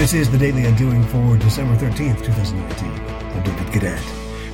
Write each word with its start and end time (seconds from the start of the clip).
This 0.00 0.14
is 0.14 0.30
the 0.30 0.38
Daily 0.38 0.64
Undoing 0.64 1.04
for 1.04 1.36
December 1.36 1.76
13th, 1.76 2.24
2019. 2.24 2.88
I'm 2.90 3.42
David 3.42 3.70
Cadet. 3.70 4.02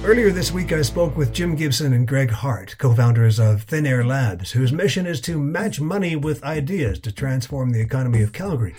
Earlier 0.04 0.33
this 0.33 0.50
week, 0.50 0.72
I 0.72 0.83
spoke 0.83 1.17
with 1.17 1.33
Jim 1.33 1.54
Gibson 1.54 1.92
and 1.92 2.07
Greg 2.07 2.30
Hart, 2.30 2.75
co-founders 2.79 3.38
of 3.38 3.62
Thin 3.62 3.86
Air 3.86 4.04
Labs, 4.04 4.50
whose 4.50 4.72
mission 4.72 5.06
is 5.06 5.20
to 5.20 5.38
match 5.38 5.80
money 5.80 6.17
with 6.17 6.42
ideas 6.42 6.98
to 6.98 7.12
transform 7.12 7.70
the 7.70 7.80
economy 7.80 8.22
of 8.22 8.32
Calgary 8.32 8.74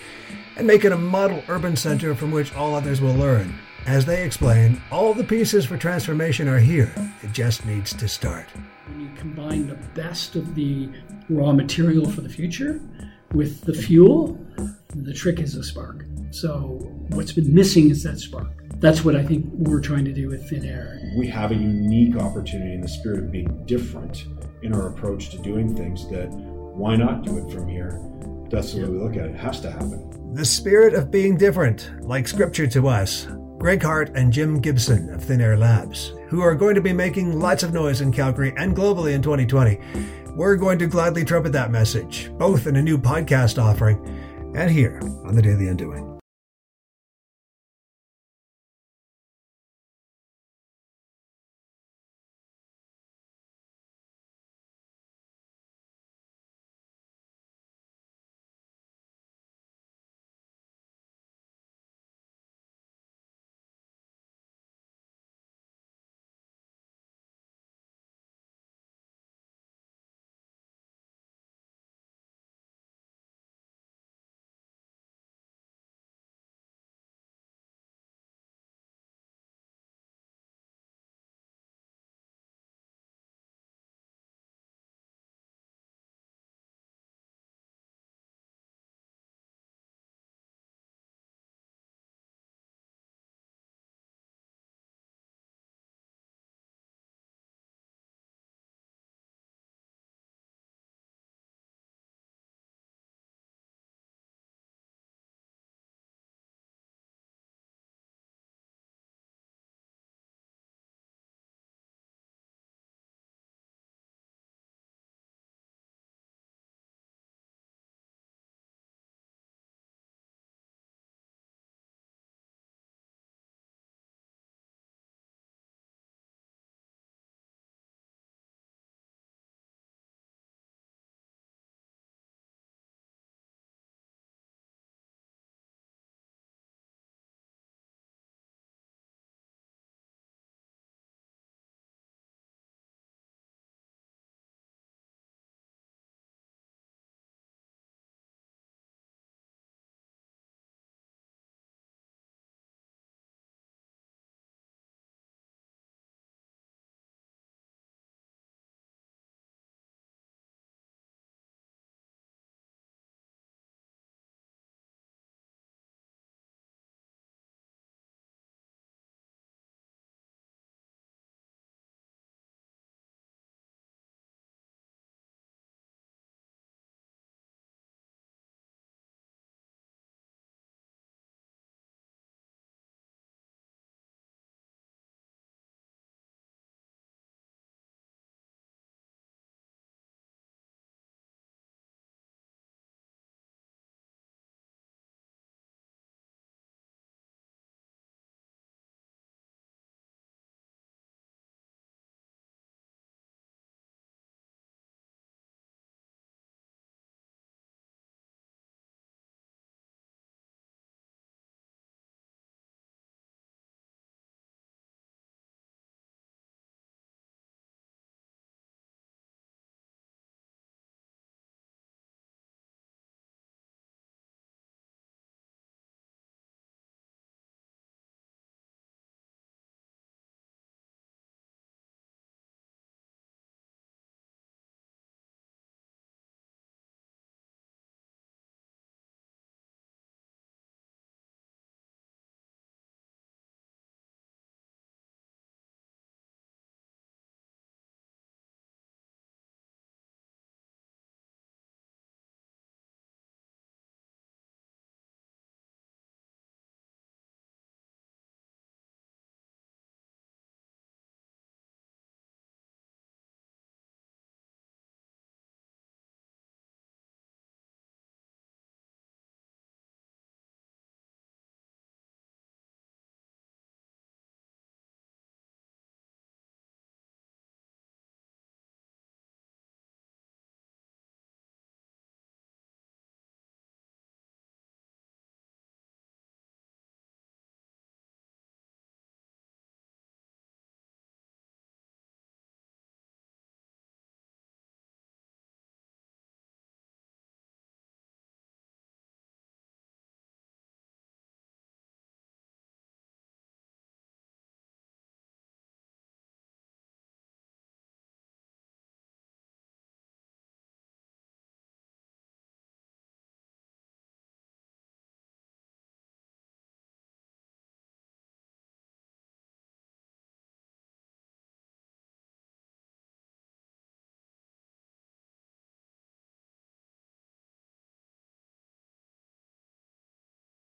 and 0.57 0.67
make 0.67 0.83
it 0.83 0.91
a 0.91 0.97
model 0.97 1.41
urban 1.47 1.77
center 1.77 2.13
from 2.13 2.31
which 2.31 2.54
all 2.54 2.75
others 2.75 2.99
will 2.99 3.15
learn. 3.15 3.57
As 3.86 4.05
they 4.05 4.25
explain, 4.25 4.81
all 4.91 5.13
the 5.13 5.23
pieces 5.23 5.65
for 5.65 5.77
transformation 5.77 6.49
are 6.49 6.59
here. 6.59 6.91
It 7.23 7.31
just 7.31 7.65
needs 7.65 7.93
to 7.93 8.09
start. 8.09 8.47
When 8.88 8.99
you 8.99 9.09
combine 9.15 9.68
the 9.68 9.75
best 9.95 10.36
of 10.36 10.54
the 10.54 10.89
raw 11.29 11.54
material 11.54 12.11
for 12.11 12.20
the 12.20 12.29
future 12.29 12.81
with 13.31 13.61
the 13.61 13.73
fuel, 13.73 14.38
the 14.95 15.13
trick 15.13 15.39
is 15.39 15.55
a 15.55 15.63
spark. 15.63 16.05
So 16.31 16.79
what's 17.09 17.31
been 17.31 17.54
missing 17.54 17.89
is 17.89 18.04
that 18.04 18.19
spark. 18.19 18.47
That's 18.79 19.04
what 19.04 19.15
I 19.15 19.23
think 19.23 19.45
we're 19.54 19.82
trying 19.82 20.05
to 20.05 20.14
do 20.14 20.29
with 20.29 20.50
Thin 20.50 20.65
Air. 20.65 21.00
We 21.18 21.28
have 21.28 21.51
a 21.51 21.55
unique 21.55 22.15
opportunity 22.15 22.73
in 22.73 22.82
the 22.82 22.87
spirit 22.87 23.19
of 23.19 23.31
being 23.31 23.65
different 23.65 24.25
in 24.61 24.73
our 24.73 24.87
approach 24.87 25.29
to 25.29 25.37
doing 25.39 25.75
things 25.75 26.07
that 26.09 26.29
why 26.29 26.95
not 26.95 27.23
do 27.23 27.37
it 27.37 27.51
from 27.51 27.68
here? 27.68 28.00
That's 28.50 28.73
the 28.73 28.83
way 28.83 28.89
we 28.89 29.00
look 29.00 29.18
at 29.18 29.25
it. 29.25 29.31
It 29.31 29.39
has 29.39 29.59
to 29.61 29.71
happen. 29.71 30.33
The 30.33 30.45
spirit 30.45 30.93
of 30.93 31.11
being 31.11 31.37
different, 31.37 31.92
like 32.02 32.28
scripture 32.28 32.67
to 32.67 32.88
us. 32.88 33.28
Greg 33.58 33.81
Hart 33.81 34.11
and 34.16 34.31
Jim 34.31 34.61
Gibson 34.61 35.11
of 35.11 35.23
Thin 35.23 35.42
Air 35.42 35.58
Labs, 35.58 36.14
who 36.28 36.42
are 36.42 36.53
going 36.53 36.75
to 36.75 36.81
be 36.81 36.94
making 36.94 37.39
lots 37.39 37.64
of 37.64 37.73
noise 37.73 38.02
in 38.02 38.11
Calgary 38.11 38.53
and 38.56 38.75
globally 38.75 39.14
in 39.14 39.22
2020. 39.23 39.80
We're 40.36 40.56
going 40.56 40.78
to 40.78 40.86
gladly 40.86 41.25
trumpet 41.25 41.53
that 41.53 41.72
message, 41.72 42.31
both 42.38 42.67
in 42.67 42.75
a 42.75 42.81
new 42.83 43.00
podcast 43.00 43.61
offering 43.61 44.27
and 44.56 44.72
here 44.72 45.00
on 45.25 45.36
The 45.36 45.42
Daily 45.42 45.67
Undoing. 45.67 46.06